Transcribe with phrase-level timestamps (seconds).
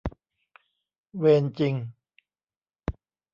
[1.17, 1.75] เวรจริง